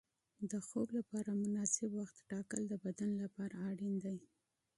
د 0.51 0.53
خوب 0.67 0.87
لپاره 0.97 1.39
مناسب 1.43 1.89
وخت 1.99 2.17
ټاکل 2.31 2.61
د 2.69 2.73
بدن 2.85 3.11
لپاره 3.23 3.55
اړین 3.69 3.95
دي. 4.05 4.17